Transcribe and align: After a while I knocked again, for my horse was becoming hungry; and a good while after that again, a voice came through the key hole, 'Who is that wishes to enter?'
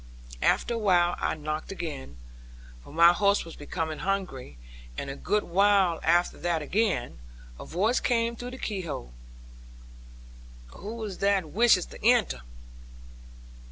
After 0.41 0.73
a 0.73 0.77
while 0.79 1.13
I 1.19 1.35
knocked 1.35 1.71
again, 1.71 2.17
for 2.83 2.91
my 2.91 3.13
horse 3.13 3.45
was 3.45 3.55
becoming 3.55 3.99
hungry; 3.99 4.57
and 4.97 5.11
a 5.11 5.15
good 5.15 5.43
while 5.43 5.99
after 6.01 6.39
that 6.39 6.63
again, 6.63 7.19
a 7.59 7.65
voice 7.65 7.99
came 7.99 8.35
through 8.35 8.49
the 8.49 8.57
key 8.57 8.81
hole, 8.81 9.13
'Who 10.77 11.03
is 11.03 11.19
that 11.19 11.51
wishes 11.51 11.85
to 11.85 12.03
enter?' 12.03 12.41